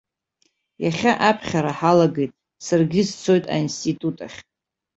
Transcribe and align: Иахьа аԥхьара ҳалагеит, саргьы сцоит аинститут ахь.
Иахьа 0.83 1.11
аԥхьара 1.29 1.71
ҳалагеит, 1.79 2.31
саргьы 2.65 3.01
сцоит 3.09 3.45
аинститут 3.53 4.17
ахь. 4.25 4.39